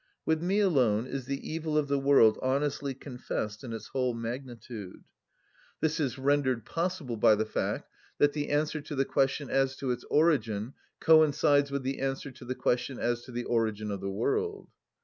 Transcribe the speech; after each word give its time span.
With 0.25 0.41
me 0.41 0.59
alone 0.61 1.05
is 1.05 1.25
the 1.27 1.47
evil 1.47 1.77
of 1.77 1.87
the 1.87 1.99
world 1.99 2.39
honestly 2.41 2.95
confessed 2.95 3.63
in 3.63 3.71
its 3.71 3.89
whole 3.89 4.15
magnitude: 4.15 5.03
this 5.79 5.99
is 5.99 6.17
rendered 6.17 6.65
possible 6.65 7.17
by 7.17 7.35
the 7.35 7.45
fact 7.45 7.87
that 8.17 8.33
the 8.33 8.49
answer 8.49 8.81
to 8.81 8.95
the 8.95 9.05
question 9.05 9.51
as 9.51 9.75
to 9.75 9.91
its 9.91 10.03
origin 10.05 10.73
coincides 10.99 11.69
with 11.69 11.83
the 11.83 11.99
answer 11.99 12.31
to 12.31 12.45
the 12.45 12.55
question 12.55 12.97
as 12.97 13.21
to 13.25 13.31
the 13.31 13.43
origin 13.43 13.91
of 13.91 14.01
the 14.01 14.09
world. 14.09 14.69